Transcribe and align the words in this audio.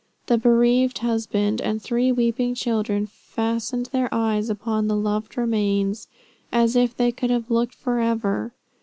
The 0.25 0.39
bereaved 0.39 0.97
husband 0.97 1.61
and 1.61 1.79
three 1.79 2.11
weeping 2.11 2.55
children 2.55 3.05
fastened 3.05 3.85
their 3.93 4.11
eyes 4.11 4.49
upon 4.49 4.87
the 4.87 4.95
loved 4.95 5.37
remains, 5.37 6.07
as 6.51 6.75
if 6.75 6.97
they 6.97 7.11
could 7.11 7.29
have 7.29 7.51
looked 7.51 7.75
forever." 7.75 8.51